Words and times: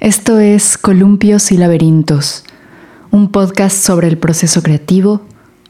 Esto 0.00 0.38
es 0.38 0.78
Columpios 0.78 1.50
y 1.50 1.56
Laberintos, 1.56 2.44
un 3.10 3.32
podcast 3.32 3.76
sobre 3.76 4.06
el 4.06 4.16
proceso 4.16 4.62
creativo, 4.62 5.22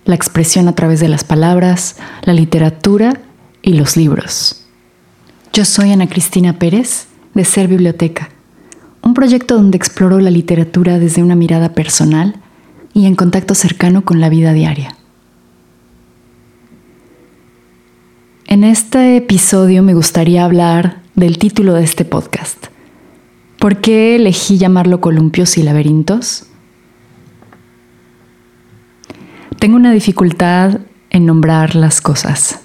la 0.05 0.15
expresión 0.15 0.69
a 0.69 0.75
través 0.75 1.01
de 1.01 1.09
las 1.09 1.25
palabras, 1.25 1.97
la 2.25 2.35
literatura 2.35 3.23
y 3.63 3.73
los 3.73 3.97
libros. 3.97 4.67
Yo 5.55 5.65
soy 5.65 5.93
Ana 5.93 6.11
Cristina 6.11 6.59
Pérez, 6.59 7.07
de 7.33 7.47
Ser 7.47 7.69
Biblioteca, 7.69 8.29
un 9.01 9.15
proyecto 9.15 9.55
donde 9.55 9.79
exploro 9.79 10.21
la 10.21 10.31
literatura 10.31 10.99
desde 10.99 11.23
una 11.23 11.35
mirada 11.35 11.73
personal 11.73 12.37
y 12.93 13.07
en 13.07 13.15
contacto 13.15 13.55
cercano 13.55 14.05
con 14.05 14.21
la 14.21 14.29
vida 14.29 14.53
diaria. 14.53 14.95
En 18.47 18.63
este 18.63 19.17
episodio 19.17 19.83
me 19.83 19.95
gustaría 19.95 20.45
hablar 20.45 21.01
del 21.15 21.39
título 21.39 21.73
de 21.73 21.85
este 21.85 22.05
podcast 22.05 22.67
¿Por 23.59 23.79
qué 23.79 24.15
elegí 24.15 24.57
llamarlo 24.57 25.01
columpios 25.01 25.59
y 25.59 25.65
laberintos? 25.65 26.45
Tengo 29.59 29.75
una 29.75 29.91
dificultad 29.91 30.79
en 31.11 31.27
nombrar 31.27 31.75
las 31.75 32.01
cosas. 32.01 32.61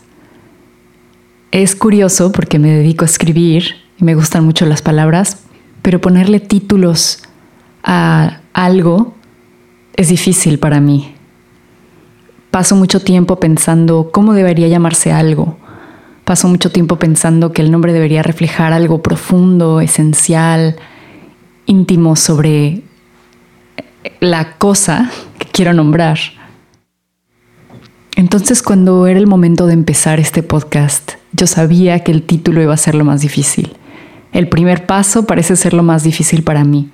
Es 1.52 1.76
curioso 1.76 2.31
porque 2.31 2.59
me 2.59 2.70
dedico 2.70 3.05
a 3.05 3.08
escribir 3.08 3.76
y 3.98 4.03
me 4.03 4.14
gustan 4.14 4.45
mucho 4.45 4.67
las 4.67 4.84
palabras, 4.84 5.40
pero 5.81 6.00
ponerle 6.00 6.40
títulos 6.40 7.23
a 7.84 8.41
algo 8.53 9.16
es 9.95 10.09
difícil 10.09 10.59
para 10.59 10.80
mí. 10.80 11.16
Paso 12.52 12.75
mucho 12.75 13.00
tiempo 13.00 13.39
pensando 13.39 14.12
cómo 14.12 14.34
debería 14.34 14.67
llamarse 14.67 15.12
algo 15.12 15.58
Paso 16.25 16.48
mucho 16.48 16.72
tiempo 16.72 16.98
pensando 17.00 17.52
que 17.52 17.62
el 17.62 17.70
nombre 17.70 17.91
debería 17.91 18.23
reflejar 18.23 18.72
algo 18.72 19.02
profundo, 19.02 19.81
esencial, 19.81 20.78
íntimo 21.66 22.16
sobre 22.16 22.81
la 24.20 24.53
cosa 24.58 25.12
que 25.39 25.47
quiero 25.47 25.73
nombrar. 25.73 26.19
Entonces 28.16 28.61
cuando 28.61 29.08
era 29.08 29.19
el 29.19 29.28
momento 29.28 29.67
de 29.67 29.73
empezar 29.73 30.19
este 30.19 30.44
podcast, 30.44 31.14
yo 31.31 31.47
sabía 31.47 32.03
que 32.03 32.11
el 32.11 32.23
título 32.23 32.61
iba 32.61 32.73
a 32.73 32.78
ser 32.78 32.95
lo 32.95 33.06
más 33.06 33.22
difícil. 33.22 33.73
El 34.31 34.50
primer 34.50 34.86
paso 34.86 35.25
parece 35.25 35.56
ser 35.56 35.73
lo 35.73 35.84
más 35.84 36.03
difícil 36.03 36.44
para 36.44 36.64
mí. 36.64 36.89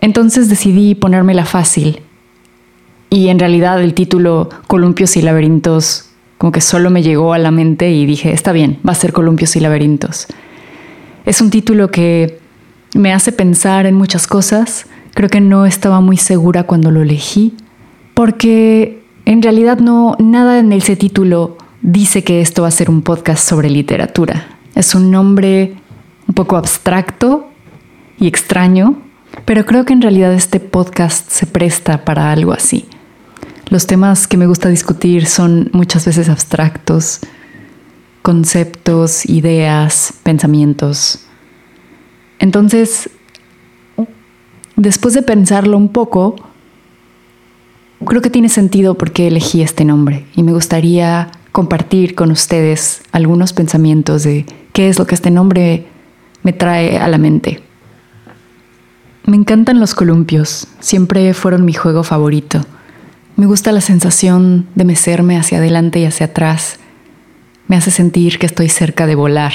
Entonces 0.00 0.48
decidí 0.48 0.94
ponérmela 0.94 1.44
fácil. 1.44 2.00
Y 3.10 3.28
en 3.28 3.38
realidad 3.38 3.82
el 3.82 3.94
título 3.94 4.48
Columpios 4.66 5.16
y 5.16 5.22
laberintos 5.22 6.10
como 6.38 6.52
que 6.52 6.60
solo 6.60 6.90
me 6.90 7.02
llegó 7.02 7.32
a 7.32 7.38
la 7.38 7.50
mente 7.50 7.90
y 7.90 8.04
dije, 8.06 8.32
está 8.32 8.52
bien, 8.52 8.78
va 8.86 8.92
a 8.92 8.96
ser 8.96 9.12
Columpios 9.12 9.56
y 9.56 9.60
Laberintos. 9.60 10.26
Es 11.24 11.40
un 11.40 11.48
título 11.48 11.90
que 11.90 12.38
me 12.94 13.12
hace 13.12 13.32
pensar 13.32 13.86
en 13.86 13.94
muchas 13.94 14.26
cosas. 14.26 14.86
Creo 15.12 15.28
que 15.28 15.40
no 15.40 15.66
estaba 15.66 16.00
muy 16.00 16.16
segura 16.16 16.64
cuando 16.64 16.90
lo 16.90 17.02
elegí, 17.02 17.54
porque 18.14 19.04
en 19.26 19.42
realidad 19.42 19.78
no 19.78 20.16
nada 20.18 20.58
en 20.58 20.72
ese 20.72 20.96
título 20.96 21.58
dice 21.82 22.24
que 22.24 22.40
esto 22.40 22.62
va 22.62 22.68
a 22.68 22.72
ser 22.72 22.88
un 22.88 23.02
podcast 23.02 23.46
sobre 23.46 23.68
literatura. 23.68 24.46
Es 24.74 24.94
un 24.94 25.10
nombre 25.10 25.74
un 26.26 26.34
poco 26.34 26.56
abstracto 26.56 27.48
y 28.18 28.26
extraño, 28.26 28.96
pero 29.44 29.66
creo 29.66 29.84
que 29.84 29.92
en 29.92 30.02
realidad 30.02 30.32
este 30.32 30.60
podcast 30.60 31.30
se 31.30 31.46
presta 31.46 32.04
para 32.04 32.32
algo 32.32 32.52
así. 32.52 32.86
Los 33.68 33.86
temas 33.86 34.26
que 34.26 34.36
me 34.36 34.46
gusta 34.46 34.68
discutir 34.68 35.26
son 35.26 35.70
muchas 35.72 36.06
veces 36.06 36.28
abstractos, 36.28 37.20
conceptos, 38.22 39.26
ideas, 39.26 40.14
pensamientos. 40.22 41.26
Entonces, 42.38 43.10
después 44.76 45.14
de 45.14 45.22
pensarlo 45.22 45.76
un 45.76 45.88
poco, 45.88 46.36
creo 48.04 48.22
que 48.22 48.30
tiene 48.30 48.48
sentido 48.48 48.96
por 48.96 49.12
qué 49.12 49.28
elegí 49.28 49.62
este 49.62 49.84
nombre 49.84 50.26
y 50.34 50.42
me 50.42 50.52
gustaría 50.52 51.30
compartir 51.52 52.14
con 52.14 52.30
ustedes 52.30 53.02
algunos 53.12 53.52
pensamientos 53.52 54.24
de 54.24 54.44
qué 54.72 54.88
es 54.88 54.98
lo 54.98 55.06
que 55.06 55.14
este 55.14 55.30
nombre 55.30 55.86
me 56.42 56.52
trae 56.52 56.98
a 56.98 57.08
la 57.08 57.18
mente. 57.18 57.62
Me 59.26 59.36
encantan 59.36 59.80
los 59.80 59.94
columpios, 59.94 60.66
siempre 60.80 61.32
fueron 61.32 61.64
mi 61.64 61.72
juego 61.72 62.02
favorito. 62.02 62.66
Me 63.36 63.46
gusta 63.46 63.72
la 63.72 63.80
sensación 63.80 64.66
de 64.74 64.84
mecerme 64.84 65.38
hacia 65.38 65.58
adelante 65.58 65.98
y 66.00 66.04
hacia 66.04 66.26
atrás. 66.26 66.78
Me 67.68 67.76
hace 67.76 67.90
sentir 67.90 68.38
que 68.38 68.46
estoy 68.46 68.68
cerca 68.68 69.06
de 69.06 69.14
volar. 69.14 69.52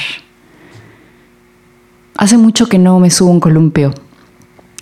Hace 2.20 2.36
mucho 2.36 2.66
que 2.66 2.78
no 2.78 3.00
me 3.00 3.08
subo 3.08 3.30
un 3.30 3.40
columpio. 3.40 3.94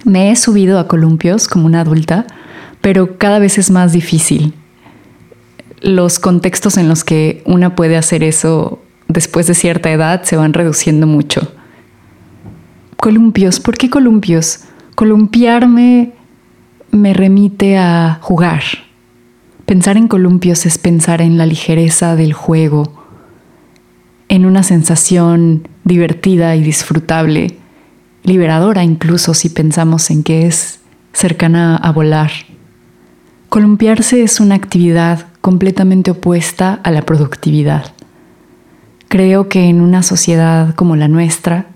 Me 0.04 0.32
he 0.32 0.34
subido 0.34 0.80
a 0.80 0.88
columpios 0.88 1.46
como 1.46 1.66
una 1.66 1.82
adulta, 1.82 2.26
pero 2.80 3.16
cada 3.16 3.38
vez 3.38 3.58
es 3.58 3.70
más 3.70 3.92
difícil. 3.92 4.54
Los 5.80 6.18
contextos 6.18 6.76
en 6.76 6.88
los 6.88 7.04
que 7.04 7.44
una 7.46 7.76
puede 7.76 7.96
hacer 7.96 8.24
eso 8.24 8.82
después 9.06 9.46
de 9.46 9.54
cierta 9.54 9.88
edad 9.92 10.24
se 10.24 10.36
van 10.36 10.52
reduciendo 10.52 11.06
mucho. 11.06 11.52
Columpios, 12.96 13.60
¿por 13.60 13.78
qué 13.78 13.88
columpios? 13.88 14.64
Columpiarme 14.96 16.14
me 16.90 17.14
remite 17.14 17.78
a 17.78 18.18
jugar, 18.20 18.64
Pensar 19.64 19.96
en 19.98 20.08
columpios 20.08 20.64
es 20.64 20.78
pensar 20.78 21.20
en 21.20 21.36
la 21.36 21.44
ligereza 21.44 22.16
del 22.16 22.32
juego, 22.32 23.04
en 24.30 24.46
una 24.46 24.62
sensación 24.62 25.68
divertida 25.88 26.54
y 26.54 26.62
disfrutable, 26.62 27.56
liberadora 28.22 28.84
incluso 28.84 29.34
si 29.34 29.48
pensamos 29.48 30.10
en 30.10 30.22
que 30.22 30.46
es 30.46 30.80
cercana 31.12 31.76
a 31.76 31.90
volar. 31.90 32.30
Columpiarse 33.48 34.22
es 34.22 34.38
una 34.38 34.54
actividad 34.54 35.26
completamente 35.40 36.10
opuesta 36.12 36.78
a 36.84 36.90
la 36.90 37.02
productividad. 37.02 37.92
Creo 39.08 39.48
que 39.48 39.64
en 39.64 39.80
una 39.80 40.02
sociedad 40.02 40.74
como 40.74 40.94
la 40.94 41.08
nuestra, 41.08 41.66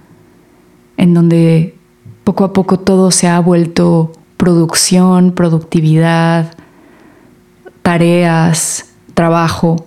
en 0.99 1.15
donde 1.15 1.75
poco 2.25 2.45
a 2.45 2.53
poco 2.53 2.79
todo 2.79 3.11
se 3.11 3.27
ha 3.27 3.41
vuelto 3.41 4.13
producción, 4.37 5.33
productividad, 5.33 6.55
tareas, 7.81 8.91
trabajo, 9.15 9.87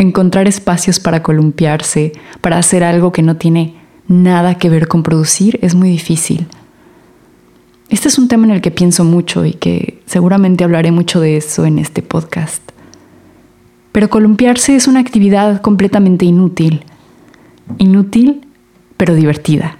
encontrar 0.00 0.48
espacios 0.48 0.98
para 0.98 1.22
columpiarse, 1.22 2.12
para 2.40 2.56
hacer 2.56 2.84
algo 2.84 3.12
que 3.12 3.20
no 3.20 3.36
tiene 3.36 3.74
nada 4.08 4.54
que 4.54 4.70
ver 4.70 4.88
con 4.88 5.02
producir, 5.02 5.58
es 5.60 5.74
muy 5.74 5.90
difícil. 5.90 6.46
Este 7.90 8.08
es 8.08 8.18
un 8.18 8.26
tema 8.26 8.46
en 8.46 8.52
el 8.52 8.62
que 8.62 8.70
pienso 8.70 9.04
mucho 9.04 9.44
y 9.44 9.52
que 9.52 10.00
seguramente 10.06 10.64
hablaré 10.64 10.90
mucho 10.90 11.20
de 11.20 11.36
eso 11.36 11.66
en 11.66 11.78
este 11.78 12.00
podcast. 12.00 12.62
Pero 13.92 14.08
columpiarse 14.08 14.74
es 14.74 14.88
una 14.88 15.00
actividad 15.00 15.60
completamente 15.60 16.24
inútil. 16.24 16.82
Inútil, 17.76 18.46
pero 18.96 19.14
divertida. 19.14 19.76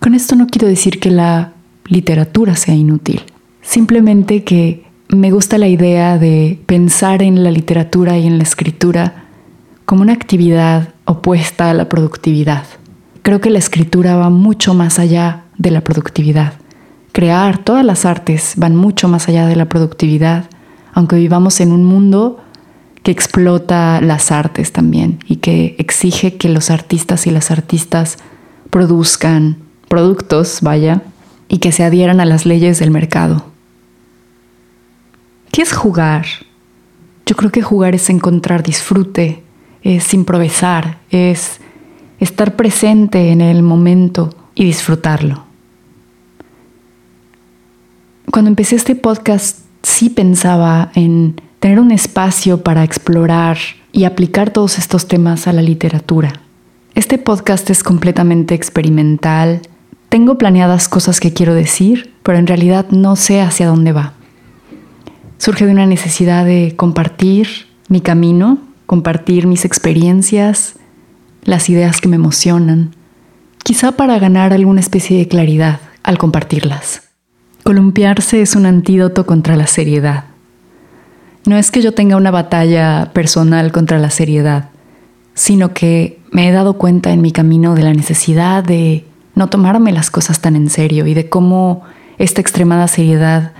Con 0.00 0.14
esto 0.14 0.36
no 0.36 0.48
quiero 0.48 0.68
decir 0.68 1.00
que 1.00 1.10
la 1.10 1.54
literatura 1.86 2.56
sea 2.56 2.74
inútil, 2.74 3.22
simplemente 3.62 4.44
que 4.44 4.84
me 5.08 5.30
gusta 5.30 5.56
la 5.56 5.66
idea 5.66 6.18
de 6.18 6.58
pensar 6.66 7.22
en 7.22 7.42
la 7.42 7.50
literatura 7.50 8.18
y 8.18 8.26
en 8.26 8.36
la 8.36 8.44
escritura 8.44 9.19
como 9.90 10.02
una 10.02 10.12
actividad 10.12 10.90
opuesta 11.04 11.68
a 11.68 11.74
la 11.74 11.88
productividad. 11.88 12.62
Creo 13.22 13.40
que 13.40 13.50
la 13.50 13.58
escritura 13.58 14.14
va 14.14 14.30
mucho 14.30 14.72
más 14.72 15.00
allá 15.00 15.46
de 15.58 15.72
la 15.72 15.80
productividad. 15.80 16.52
Crear 17.10 17.58
todas 17.58 17.84
las 17.84 18.04
artes 18.04 18.52
van 18.56 18.76
mucho 18.76 19.08
más 19.08 19.28
allá 19.28 19.48
de 19.48 19.56
la 19.56 19.68
productividad, 19.68 20.48
aunque 20.92 21.16
vivamos 21.16 21.60
en 21.60 21.72
un 21.72 21.84
mundo 21.84 22.38
que 23.02 23.10
explota 23.10 24.00
las 24.00 24.30
artes 24.30 24.70
también 24.70 25.18
y 25.26 25.38
que 25.38 25.74
exige 25.80 26.36
que 26.36 26.48
los 26.48 26.70
artistas 26.70 27.26
y 27.26 27.32
las 27.32 27.50
artistas 27.50 28.18
produzcan 28.70 29.56
productos, 29.88 30.60
vaya, 30.62 31.02
y 31.48 31.58
que 31.58 31.72
se 31.72 31.82
adhieran 31.82 32.20
a 32.20 32.26
las 32.26 32.46
leyes 32.46 32.78
del 32.78 32.92
mercado. 32.92 33.44
¿Qué 35.50 35.62
es 35.62 35.72
jugar? 35.72 36.26
Yo 37.26 37.34
creo 37.34 37.50
que 37.50 37.62
jugar 37.62 37.96
es 37.96 38.08
encontrar 38.08 38.62
disfrute, 38.62 39.49
es 39.82 40.12
improvisar, 40.14 40.98
es 41.10 41.60
estar 42.18 42.56
presente 42.56 43.30
en 43.30 43.40
el 43.40 43.62
momento 43.62 44.34
y 44.54 44.64
disfrutarlo. 44.64 45.44
Cuando 48.30 48.48
empecé 48.48 48.76
este 48.76 48.94
podcast 48.94 49.60
sí 49.82 50.10
pensaba 50.10 50.90
en 50.94 51.40
tener 51.58 51.80
un 51.80 51.90
espacio 51.90 52.62
para 52.62 52.84
explorar 52.84 53.58
y 53.92 54.04
aplicar 54.04 54.50
todos 54.50 54.78
estos 54.78 55.08
temas 55.08 55.46
a 55.46 55.52
la 55.52 55.62
literatura. 55.62 56.40
Este 56.94 57.18
podcast 57.18 57.68
es 57.70 57.82
completamente 57.82 58.54
experimental. 58.54 59.62
Tengo 60.08 60.38
planeadas 60.38 60.88
cosas 60.88 61.20
que 61.20 61.32
quiero 61.32 61.54
decir, 61.54 62.12
pero 62.22 62.38
en 62.38 62.46
realidad 62.46 62.86
no 62.90 63.16
sé 63.16 63.40
hacia 63.40 63.66
dónde 63.66 63.92
va 63.92 64.14
surge 65.40 65.64
de 65.64 65.72
una 65.72 65.86
necesidad 65.86 66.44
de 66.44 66.74
compartir 66.76 67.48
mi 67.88 68.02
camino, 68.02 68.58
compartir 68.90 69.46
mis 69.46 69.64
experiencias, 69.64 70.74
las 71.44 71.68
ideas 71.70 72.00
que 72.00 72.08
me 72.08 72.16
emocionan, 72.16 72.96
quizá 73.62 73.92
para 73.92 74.18
ganar 74.18 74.52
alguna 74.52 74.80
especie 74.80 75.16
de 75.16 75.28
claridad, 75.28 75.78
al 76.02 76.18
compartirlas. 76.18 77.02
Columpiarse 77.62 78.42
es 78.42 78.56
un 78.56 78.66
antídoto 78.66 79.26
contra 79.26 79.54
la 79.54 79.68
seriedad. 79.68 80.24
No 81.46 81.56
es 81.56 81.70
que 81.70 81.82
yo 81.82 81.94
tenga 81.94 82.16
una 82.16 82.32
batalla 82.32 83.12
personal 83.12 83.70
contra 83.70 84.00
la 84.00 84.10
seriedad, 84.10 84.70
sino 85.34 85.72
que 85.72 86.18
me 86.32 86.48
he 86.48 86.50
dado 86.50 86.72
cuenta 86.72 87.12
en 87.12 87.22
mi 87.22 87.30
camino 87.30 87.76
de 87.76 87.84
la 87.84 87.94
necesidad 87.94 88.64
de 88.64 89.06
no 89.36 89.48
tomarme 89.48 89.92
las 89.92 90.10
cosas 90.10 90.40
tan 90.40 90.56
en 90.56 90.68
serio 90.68 91.06
y 91.06 91.14
de 91.14 91.28
cómo 91.28 91.84
esta 92.18 92.40
extremada 92.40 92.88
seriedad 92.88 93.52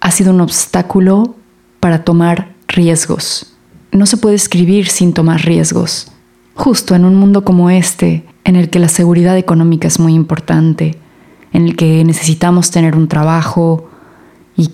ha 0.00 0.10
sido 0.12 0.32
un 0.32 0.40
obstáculo 0.40 1.36
para 1.78 2.04
tomar 2.04 2.54
riesgos. 2.68 3.51
No 3.92 4.06
se 4.06 4.16
puede 4.16 4.34
escribir 4.34 4.88
sin 4.88 5.12
tomar 5.12 5.44
riesgos. 5.44 6.10
Justo 6.54 6.94
en 6.94 7.04
un 7.04 7.14
mundo 7.14 7.44
como 7.44 7.70
este, 7.70 8.24
en 8.44 8.56
el 8.56 8.70
que 8.70 8.78
la 8.78 8.88
seguridad 8.88 9.36
económica 9.38 9.88
es 9.88 9.98
muy 9.98 10.14
importante, 10.14 10.96
en 11.52 11.66
el 11.66 11.76
que 11.76 12.04
necesitamos 12.04 12.70
tener 12.70 12.96
un 12.96 13.08
trabajo 13.08 13.88
y 14.56 14.70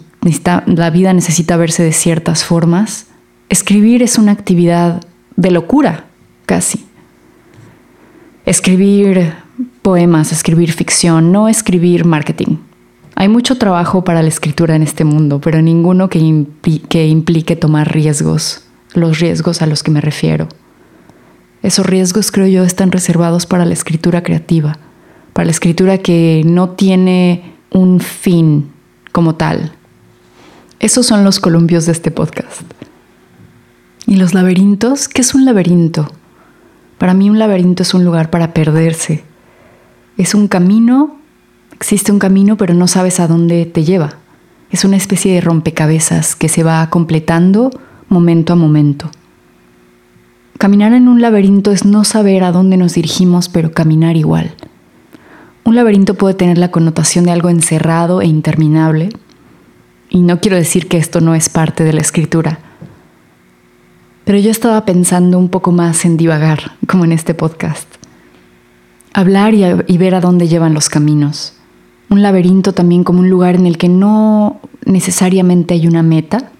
la 0.66 0.90
vida 0.90 1.12
necesita 1.12 1.56
verse 1.56 1.82
de 1.82 1.92
ciertas 1.92 2.44
formas, 2.44 3.06
escribir 3.48 4.02
es 4.02 4.18
una 4.18 4.32
actividad 4.32 5.00
de 5.36 5.50
locura, 5.50 6.06
casi. 6.46 6.86
Escribir 8.44 9.34
poemas, 9.82 10.32
escribir 10.32 10.72
ficción, 10.72 11.32
no 11.32 11.48
escribir 11.48 12.04
marketing. 12.04 12.56
Hay 13.14 13.28
mucho 13.28 13.58
trabajo 13.58 14.04
para 14.04 14.22
la 14.22 14.28
escritura 14.28 14.76
en 14.76 14.82
este 14.82 15.04
mundo, 15.04 15.40
pero 15.40 15.60
ninguno 15.60 16.08
que, 16.08 16.18
implique 16.18 17.56
tomar 17.56 17.92
riesgos, 17.92 18.64
los 18.94 19.20
riesgos 19.20 19.62
a 19.62 19.66
los 19.66 19.82
que 19.82 19.90
me 19.90 20.00
refiero. 20.00 20.48
Esos 21.62 21.86
riesgos 21.86 22.30
creo 22.30 22.46
yo 22.46 22.64
están 22.64 22.92
reservados 22.92 23.46
para 23.46 23.64
la 23.64 23.74
escritura 23.74 24.22
creativa, 24.22 24.78
para 25.32 25.46
la 25.46 25.50
escritura 25.50 25.98
que 25.98 26.42
no 26.44 26.70
tiene 26.70 27.54
un 27.70 28.00
fin 28.00 28.70
como 29.12 29.34
tal. 29.34 29.72
Esos 30.80 31.06
son 31.06 31.24
los 31.24 31.40
columpios 31.40 31.86
de 31.86 31.92
este 31.92 32.10
podcast. 32.10 32.62
¿Y 34.06 34.16
los 34.16 34.32
laberintos? 34.32 35.08
¿Qué 35.08 35.20
es 35.20 35.34
un 35.34 35.44
laberinto? 35.44 36.10
Para 36.98 37.14
mí 37.14 37.28
un 37.28 37.38
laberinto 37.38 37.82
es 37.82 37.94
un 37.94 38.04
lugar 38.04 38.30
para 38.30 38.54
perderse. 38.54 39.24
Es 40.16 40.34
un 40.34 40.48
camino, 40.48 41.18
existe 41.72 42.12
un 42.12 42.18
camino 42.18 42.56
pero 42.56 42.74
no 42.74 42.86
sabes 42.86 43.20
a 43.20 43.26
dónde 43.26 43.66
te 43.66 43.84
lleva. 43.84 44.14
Es 44.70 44.84
una 44.84 44.96
especie 44.96 45.34
de 45.34 45.40
rompecabezas 45.40 46.36
que 46.36 46.48
se 46.48 46.62
va 46.62 46.88
completando 46.90 47.70
momento 48.08 48.52
a 48.52 48.56
momento. 48.56 49.10
Caminar 50.58 50.92
en 50.92 51.08
un 51.08 51.20
laberinto 51.20 51.70
es 51.70 51.84
no 51.84 52.04
saber 52.04 52.42
a 52.42 52.50
dónde 52.50 52.76
nos 52.76 52.94
dirigimos 52.94 53.48
pero 53.48 53.70
caminar 53.70 54.16
igual. 54.16 54.54
Un 55.64 55.76
laberinto 55.76 56.14
puede 56.14 56.34
tener 56.34 56.58
la 56.58 56.70
connotación 56.70 57.26
de 57.26 57.30
algo 57.30 57.48
encerrado 57.48 58.22
e 58.22 58.26
interminable, 58.26 59.10
y 60.10 60.20
no 60.20 60.40
quiero 60.40 60.56
decir 60.56 60.88
que 60.88 60.96
esto 60.96 61.20
no 61.20 61.34
es 61.34 61.48
parte 61.48 61.84
de 61.84 61.92
la 61.92 62.00
escritura, 62.00 62.58
pero 64.24 64.38
yo 64.38 64.50
estaba 64.50 64.84
pensando 64.84 65.38
un 65.38 65.48
poco 65.48 65.72
más 65.72 66.04
en 66.04 66.16
divagar, 66.16 66.72
como 66.86 67.04
en 67.04 67.12
este 67.12 67.34
podcast. 67.34 67.88
Hablar 69.14 69.54
y, 69.54 69.98
ver 69.98 70.14
a 70.14 70.20
dónde 70.20 70.48
llevan 70.48 70.74
los 70.74 70.88
caminos. 70.88 71.54
Un 72.10 72.20
laberinto 72.22 72.72
también 72.72 73.04
como 73.04 73.20
un 73.20 73.30
lugar 73.30 73.54
en 73.54 73.66
el 73.66 73.78
que 73.78 73.88
no 73.88 74.60
necesariamente 74.84 75.74
hay 75.74 75.86
una 75.86 76.02
meta 76.02 76.52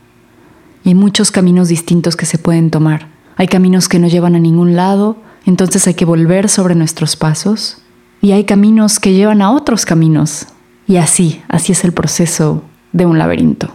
y 0.89 0.95
muchos 0.95 1.31
caminos 1.31 1.69
distintos 1.69 2.17
que 2.17 2.25
se 2.25 2.39
pueden 2.39 2.71
tomar. 2.71 3.09
Hay 3.37 3.47
caminos 3.47 3.91
que 3.91 3.99
no 3.99 4.09
llevan 4.09 4.35
a 4.35 4.39
ningún 4.39 4.75
lado, 4.75 5.19
entonces 5.45 5.87
hay 5.87 5.93
que 5.93 6.07
volver 6.07 6.49
sobre 6.49 6.75
nuestros 6.75 7.15
pasos. 7.15 7.83
Y 8.23 8.33
hay 8.33 8.45
caminos 8.45 8.99
que 8.99 9.13
llevan 9.13 9.43
a 9.43 9.51
otros 9.51 9.85
caminos. 9.85 10.47
Y 10.87 10.97
así, 10.97 11.43
así 11.47 11.73
es 11.73 11.85
el 11.85 11.93
proceso 11.93 12.65
de 12.93 13.05
un 13.05 13.19
laberinto. 13.19 13.71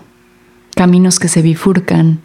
Caminos 0.75 1.19
que 1.19 1.27
se 1.27 1.43
bifurcan, 1.43 2.19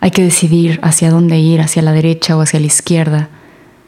hay 0.00 0.10
que 0.10 0.24
decidir 0.24 0.80
hacia 0.82 1.12
dónde 1.12 1.38
ir, 1.38 1.60
hacia 1.60 1.82
la 1.82 1.92
derecha 1.92 2.36
o 2.36 2.40
hacia 2.40 2.58
la 2.58 2.66
izquierda. 2.66 3.28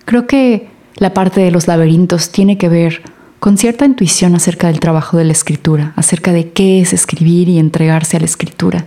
Creo 0.04 0.28
que 0.28 0.68
la 0.94 1.12
parte 1.12 1.40
de 1.40 1.50
los 1.50 1.66
laberintos 1.66 2.30
tiene 2.30 2.56
que 2.56 2.68
ver 2.68 3.02
con 3.40 3.58
cierta 3.58 3.84
intuición 3.84 4.36
acerca 4.36 4.68
del 4.68 4.78
trabajo 4.78 5.16
de 5.16 5.24
la 5.24 5.32
escritura, 5.32 5.92
acerca 5.96 6.32
de 6.32 6.52
qué 6.52 6.80
es 6.80 6.92
escribir 6.92 7.48
y 7.48 7.58
entregarse 7.58 8.16
a 8.16 8.20
la 8.20 8.26
escritura. 8.26 8.86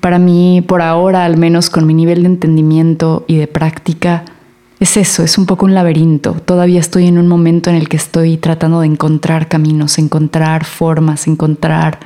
Para 0.00 0.18
mí, 0.18 0.62
por 0.66 0.82
ahora, 0.82 1.24
al 1.24 1.36
menos 1.36 1.70
con 1.70 1.86
mi 1.86 1.94
nivel 1.94 2.22
de 2.22 2.28
entendimiento 2.28 3.24
y 3.26 3.36
de 3.36 3.46
práctica, 3.46 4.24
es 4.80 4.96
eso, 4.96 5.22
es 5.22 5.38
un 5.38 5.46
poco 5.46 5.66
un 5.66 5.74
laberinto. 5.74 6.32
Todavía 6.32 6.80
estoy 6.80 7.06
en 7.06 7.18
un 7.18 7.28
momento 7.28 7.70
en 7.70 7.76
el 7.76 7.88
que 7.88 7.96
estoy 7.96 8.36
tratando 8.36 8.80
de 8.80 8.86
encontrar 8.86 9.48
caminos, 9.48 9.98
encontrar 9.98 10.64
formas, 10.64 11.26
encontrar, 11.26 12.00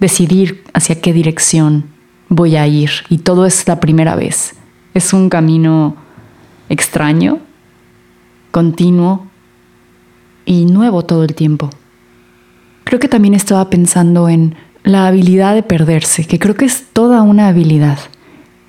decidir 0.00 0.64
hacia 0.72 1.00
qué 1.00 1.12
dirección 1.12 1.84
voy 2.28 2.56
a 2.56 2.66
ir 2.66 2.90
y 3.08 3.18
todo 3.18 3.46
es 3.46 3.66
la 3.68 3.80
primera 3.80 4.16
vez. 4.16 4.54
Es 4.94 5.12
un 5.12 5.28
camino 5.28 5.96
extraño, 6.68 7.38
continuo 8.50 9.26
y 10.44 10.64
nuevo 10.64 11.04
todo 11.04 11.24
el 11.24 11.34
tiempo. 11.34 11.70
Creo 12.84 12.98
que 12.98 13.08
también 13.08 13.34
estaba 13.34 13.68
pensando 13.68 14.28
en 14.28 14.54
la 14.86 15.08
habilidad 15.08 15.56
de 15.56 15.64
perderse, 15.64 16.24
que 16.26 16.38
creo 16.38 16.54
que 16.54 16.64
es 16.64 16.84
toda 16.92 17.22
una 17.22 17.48
habilidad. 17.48 17.98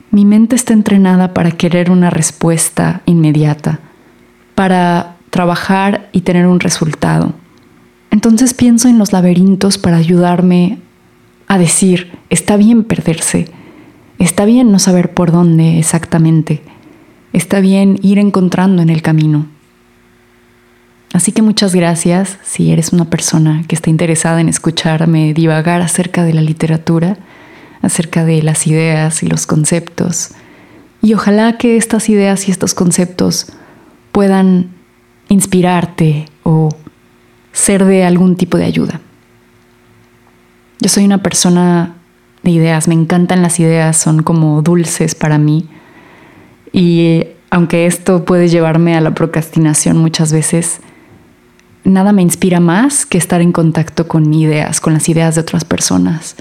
Mi 0.10 0.26
mente 0.26 0.56
está 0.56 0.74
entrenada 0.74 1.36
para 1.36 1.52
querer 1.52 1.92
una 1.92 2.10
respuesta 2.10 3.04
inmediata, 3.06 3.80
para 4.56 5.18
trabajar 5.30 6.10
y 6.14 6.22
tener 6.22 6.48
un 6.48 6.60
resultado. 6.60 7.34
Entonces 8.10 8.56
pienso 8.56 8.88
en 8.88 8.98
los 8.98 9.14
laberintos 9.14 9.78
para 9.78 9.98
ayudarme 9.98 10.80
a 11.48 11.60
decir, 11.60 12.18
está 12.32 12.58
bien 12.58 12.84
perderse, 12.84 13.52
está 14.18 14.46
bien 14.46 14.72
no 14.72 14.80
saber 14.80 15.14
por 15.14 15.32
dónde 15.32 15.78
exactamente, 15.78 16.64
está 17.32 17.60
bien 17.60 18.00
ir 18.02 18.18
encontrando 18.18 18.82
en 18.82 18.90
el 18.90 19.04
camino. 19.04 19.46
Así 21.14 21.32
que 21.32 21.42
muchas 21.42 21.74
gracias 21.74 22.38
si 22.44 22.72
eres 22.72 22.92
una 22.92 23.06
persona 23.06 23.64
que 23.68 23.76
está 23.76 23.90
interesada 23.90 24.42
en 24.42 24.50
escucharme 24.50 25.34
divagar 25.34 25.82
acerca 25.82 26.24
de 26.24 26.34
la 26.34 26.42
literatura, 26.42 27.18
acerca 27.82 28.26
de 28.26 28.44
las 28.44 28.68
ideas 28.68 29.24
y 29.24 29.28
los 29.28 29.48
conceptos. 29.48 30.32
Y 31.02 31.14
ojalá 31.14 31.58
que 31.58 31.78
estas 31.78 32.10
ideas 32.10 32.48
y 32.48 32.52
estos 32.52 32.74
conceptos 32.74 33.48
puedan 34.12 34.72
inspirarte 35.30 36.26
o 36.44 36.70
ser 37.52 37.86
de 37.86 38.04
algún 38.04 38.36
tipo 38.36 38.58
de 38.58 38.66
ayuda. 38.66 39.02
Yo 40.80 40.90
soy 40.90 41.06
una 41.06 41.24
persona 41.24 41.96
de 42.44 42.52
ideas, 42.52 42.88
me 42.88 42.94
encantan 42.94 43.42
las 43.42 43.60
ideas, 43.60 43.98
son 43.98 44.24
como 44.24 44.62
dulces 44.62 45.16
para 45.16 45.38
mí. 45.38 45.68
Y 46.72 47.26
aunque 47.50 47.86
esto 47.86 48.26
puede 48.26 48.48
llevarme 48.48 48.96
a 48.96 49.02
la 49.02 49.14
procrastinación 49.14 49.98
muchas 49.98 50.32
veces, 50.32 50.82
nada 51.88 52.12
me 52.12 52.22
inspira 52.22 52.60
más 52.60 53.06
que 53.06 53.18
estar 53.18 53.42
en 53.42 53.52
contacto 53.52 54.08
con 54.08 54.34
ideas, 54.34 54.80
con 54.80 54.94
las 54.94 55.08
ideas 55.10 55.36
de 55.36 55.42
otras 55.42 55.64
personas. 55.66 56.36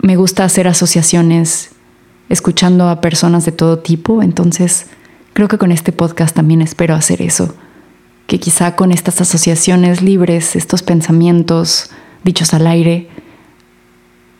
Me 0.00 0.16
gusta 0.16 0.44
hacer 0.44 0.66
asociaciones 0.66 1.70
escuchando 2.28 2.88
a 2.88 3.00
personas 3.00 3.44
de 3.44 3.52
todo 3.52 3.78
tipo, 3.78 4.22
entonces 4.22 4.86
creo 5.34 5.48
que 5.48 5.58
con 5.58 5.70
este 5.70 5.92
podcast 5.92 6.34
también 6.34 6.62
espero 6.62 6.94
hacer 6.94 7.22
eso, 7.22 7.54
que 8.26 8.40
quizá 8.40 8.74
con 8.74 8.90
estas 8.90 9.20
asociaciones 9.20 10.02
libres, 10.02 10.56
estos 10.56 10.82
pensamientos 10.82 11.90
dichos 12.24 12.54
al 12.54 12.66
aire, 12.66 13.08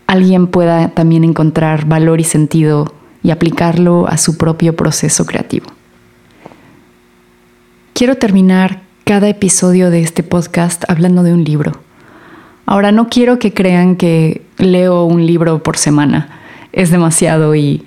alguien 0.07 0.47
pueda 0.47 0.91
también 0.91 1.25
encontrar 1.25 1.87
valor 1.87 2.21
y 2.21 2.25
sentido 2.25 2.95
y 3.23 3.31
aplicarlo 3.31 4.09
a 4.09 4.17
su 4.17 4.39
propio 4.39 4.75
proceso 4.75 5.27
creativo. 5.27 5.67
Quiero 7.93 8.17
terminar 8.17 8.88
cada 9.09 9.31
episodio 9.31 9.91
de 9.91 10.03
este 10.03 10.23
podcast 10.23 10.85
hablando 10.87 11.23
de 11.23 11.33
un 11.33 11.43
libro. 11.43 11.81
Ahora 12.67 12.93
no 12.93 13.09
quiero 13.09 13.39
que 13.39 13.55
crean 13.55 13.97
que 13.97 14.43
leo 14.59 15.05
un 15.05 15.27
libro 15.27 15.63
por 15.63 15.79
semana. 15.79 16.29
Es 16.75 16.91
demasiado 16.91 17.55
y 17.55 17.87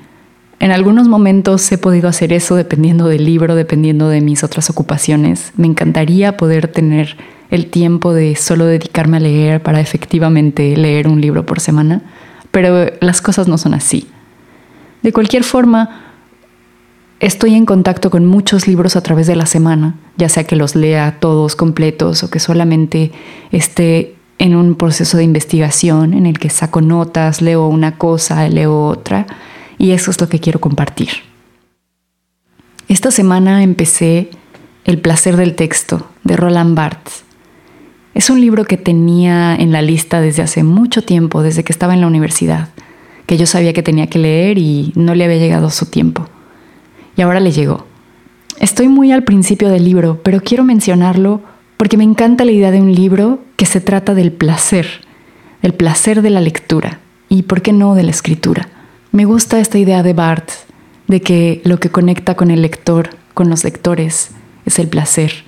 en 0.60 0.72
algunos 0.72 1.08
momentos 1.08 1.72
he 1.72 1.78
podido 1.78 2.10
hacer 2.10 2.34
eso 2.34 2.56
dependiendo 2.56 3.08
del 3.08 3.24
libro, 3.24 3.54
dependiendo 3.54 4.10
de 4.10 4.20
mis 4.20 4.44
otras 4.44 4.72
ocupaciones. 4.72 5.52
Me 5.58 5.68
encantaría 5.68 6.38
poder 6.38 6.68
tener 6.70 7.18
el 7.52 7.68
tiempo 7.68 8.16
de 8.16 8.36
solo 8.36 8.66
dedicarme 8.66 9.18
a 9.18 9.20
leer 9.20 9.62
para 9.62 9.80
efectivamente 9.80 10.76
leer 10.76 11.08
un 11.08 11.22
libro 11.22 11.46
por 11.46 11.60
semana, 11.60 12.02
pero 12.50 12.88
las 13.00 13.22
cosas 13.22 13.48
no 13.48 13.60
son 13.60 13.76
así. 13.76 14.08
De 15.04 15.14
cualquier 15.14 15.44
forma, 15.44 16.11
estoy 17.22 17.54
en 17.54 17.66
contacto 17.66 18.10
con 18.10 18.26
muchos 18.26 18.68
libros 18.68 18.96
a 18.96 19.02
través 19.02 19.28
de 19.28 19.36
la 19.36 19.46
semana, 19.46 19.96
ya 20.18 20.28
sea 20.28 20.44
que 20.44 20.56
los 20.56 20.76
lea 20.76 21.20
todos 21.20 21.56
completos 21.56 22.24
o 22.24 22.30
que 22.32 22.40
solamente 22.40 23.12
esté 23.52 24.16
en 24.40 24.56
un 24.56 24.74
proceso 24.74 25.18
de 25.18 25.24
investigación 25.24 26.16
en 26.16 26.26
el 26.26 26.40
que 26.40 26.50
saco 26.50 26.82
notas, 26.82 27.44
leo 27.44 27.68
una 27.68 27.98
cosa, 28.00 28.50
leo 28.50 28.88
otra, 28.88 29.28
y 29.78 29.92
eso 29.92 30.10
es 30.10 30.20
lo 30.20 30.30
que 30.30 30.40
quiero 30.40 30.60
compartir. 30.60 31.10
Esta 32.88 33.12
semana 33.12 33.64
empecé 33.64 34.32
El 34.84 35.00
placer 35.00 35.38
del 35.38 35.54
texto 35.54 36.08
de 36.24 36.36
Roland 36.36 36.76
Barthes. 36.76 37.24
Es 38.16 38.32
un 38.32 38.42
libro 38.42 38.66
que 38.66 38.78
tenía 38.78 39.56
en 39.56 39.72
la 39.72 39.84
lista 39.84 40.22
desde 40.22 40.42
hace 40.42 40.64
mucho 40.64 41.04
tiempo, 41.04 41.44
desde 41.44 41.64
que 41.64 41.72
estaba 41.72 41.94
en 41.94 42.02
la 42.02 42.08
universidad, 42.08 42.70
que 43.28 43.38
yo 43.38 43.46
sabía 43.46 43.74
que 43.74 43.84
tenía 43.84 44.08
que 44.08 44.18
leer 44.18 44.58
y 44.58 44.92
no 44.96 45.14
le 45.14 45.26
había 45.26 45.38
llegado 45.38 45.70
su 45.70 45.86
tiempo. 45.86 46.31
Y 47.16 47.22
ahora 47.22 47.40
le 47.40 47.52
llegó. 47.52 47.86
Estoy 48.60 48.88
muy 48.88 49.12
al 49.12 49.24
principio 49.24 49.70
del 49.70 49.86
libro, 49.86 50.22
pero 50.24 50.42
quiero 50.42 50.64
mencionarlo 50.64 51.42
porque 51.78 51.98
me 51.98 52.04
encanta 52.04 52.46
la 52.46 52.52
idea 52.52 52.72
de 52.72 52.82
un 52.82 52.94
libro 52.94 53.40
que 53.56 53.66
se 53.66 53.82
trata 53.82 54.14
del 54.14 54.32
placer, 54.32 54.88
del 55.62 55.74
placer 55.74 56.22
de 56.22 56.30
la 56.30 56.42
lectura 56.42 57.00
y, 57.28 57.44
¿por 57.44 57.62
qué 57.62 57.74
no, 57.74 57.96
de 57.96 58.04
la 58.04 58.12
escritura? 58.12 58.70
Me 59.12 59.26
gusta 59.26 59.60
esta 59.60 59.80
idea 59.80 60.04
de 60.04 60.14
Barth 60.14 60.52
de 61.08 61.22
que 61.22 61.62
lo 61.64 61.80
que 61.80 61.90
conecta 61.90 62.36
con 62.36 62.52
el 62.52 62.62
lector, 62.62 63.10
con 63.34 63.50
los 63.50 63.64
lectores, 63.64 64.32
es 64.66 64.80
el 64.80 64.88
placer 64.88 65.44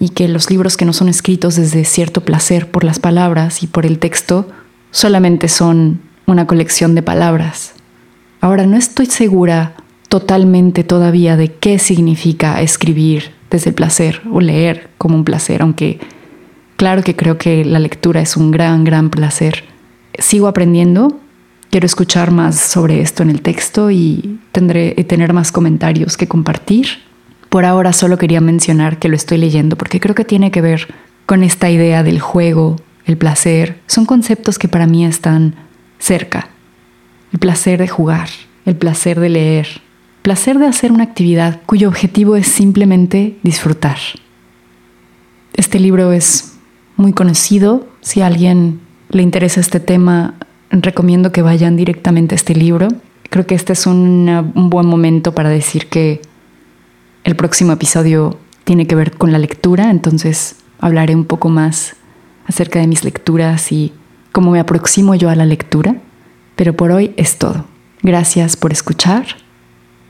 y 0.00 0.10
que 0.10 0.28
los 0.28 0.50
libros 0.50 0.76
que 0.76 0.84
no 0.84 0.92
son 0.92 1.08
escritos 1.08 1.56
desde 1.56 1.84
cierto 1.84 2.22
placer 2.22 2.70
por 2.70 2.84
las 2.84 2.98
palabras 2.98 3.62
y 3.62 3.66
por 3.66 3.84
el 3.84 3.98
texto 3.98 4.48
solamente 4.90 5.48
son 5.48 6.00
una 6.26 6.46
colección 6.46 6.94
de 6.94 7.02
palabras. 7.02 7.74
Ahora 8.40 8.66
no 8.66 8.76
estoy 8.76 9.06
segura 9.06 9.74
totalmente 10.08 10.84
todavía 10.84 11.36
de 11.36 11.52
qué 11.52 11.78
significa 11.78 12.60
escribir 12.60 13.32
desde 13.50 13.70
el 13.70 13.74
placer 13.74 14.22
o 14.30 14.40
leer 14.40 14.90
como 14.98 15.16
un 15.16 15.24
placer, 15.24 15.62
aunque 15.62 16.00
claro 16.76 17.02
que 17.02 17.16
creo 17.16 17.38
que 17.38 17.64
la 17.64 17.78
lectura 17.78 18.20
es 18.20 18.36
un 18.36 18.50
gran, 18.50 18.84
gran 18.84 19.10
placer. 19.10 19.64
Sigo 20.18 20.48
aprendiendo, 20.48 21.18
quiero 21.70 21.86
escuchar 21.86 22.30
más 22.30 22.58
sobre 22.58 23.00
esto 23.00 23.22
en 23.22 23.30
el 23.30 23.42
texto 23.42 23.90
y 23.90 24.40
tendré 24.52 24.92
tener 25.04 25.32
más 25.32 25.52
comentarios 25.52 26.16
que 26.16 26.28
compartir. 26.28 26.86
Por 27.48 27.64
ahora 27.64 27.92
solo 27.92 28.18
quería 28.18 28.40
mencionar 28.40 28.98
que 28.98 29.08
lo 29.08 29.16
estoy 29.16 29.38
leyendo 29.38 29.76
porque 29.76 30.00
creo 30.00 30.14
que 30.14 30.24
tiene 30.24 30.50
que 30.50 30.60
ver 30.60 30.94
con 31.26 31.42
esta 31.42 31.70
idea 31.70 32.02
del 32.02 32.20
juego, 32.20 32.76
el 33.04 33.16
placer. 33.16 33.80
Son 33.86 34.06
conceptos 34.06 34.58
que 34.58 34.68
para 34.68 34.86
mí 34.86 35.04
están 35.04 35.54
cerca. 35.98 36.48
El 37.32 37.38
placer 37.38 37.78
de 37.78 37.88
jugar, 37.88 38.28
el 38.64 38.76
placer 38.76 39.20
de 39.20 39.28
leer, 39.28 39.82
placer 40.28 40.58
de 40.58 40.66
hacer 40.66 40.92
una 40.92 41.04
actividad 41.04 41.62
cuyo 41.64 41.88
objetivo 41.88 42.36
es 42.36 42.46
simplemente 42.46 43.38
disfrutar. 43.42 43.96
Este 45.54 45.80
libro 45.80 46.12
es 46.12 46.58
muy 46.96 47.14
conocido. 47.14 47.88
Si 48.02 48.20
a 48.20 48.26
alguien 48.26 48.78
le 49.08 49.22
interesa 49.22 49.60
este 49.60 49.80
tema, 49.80 50.34
recomiendo 50.70 51.32
que 51.32 51.40
vayan 51.40 51.76
directamente 51.76 52.34
a 52.34 52.36
este 52.36 52.54
libro. 52.54 52.88
Creo 53.30 53.46
que 53.46 53.54
este 53.54 53.72
es 53.72 53.86
un, 53.86 54.52
buen 54.54 54.84
momento 54.84 55.34
para 55.34 55.48
decir 55.48 55.86
que 55.86 56.20
el 57.24 57.34
próximo 57.34 57.72
episodio 57.72 58.38
tiene 58.64 58.86
que 58.86 58.96
ver 58.96 59.12
con 59.12 59.32
la 59.32 59.38
lectura, 59.38 59.90
entonces 59.90 60.56
hablaré 60.78 61.14
un 61.14 61.24
poco 61.24 61.48
más 61.48 61.96
acerca 62.46 62.80
de 62.80 62.86
mis 62.86 63.02
lecturas 63.02 63.72
y 63.72 63.94
cómo 64.32 64.50
me 64.50 64.60
aproximo 64.60 65.14
yo 65.14 65.30
a 65.30 65.34
la 65.34 65.46
lectura. 65.46 66.02
Pero 66.54 66.74
por 66.74 66.90
hoy 66.90 67.14
es 67.16 67.38
todo. 67.38 67.64
Gracias 68.02 68.58
por 68.58 68.72
escuchar. 68.72 69.47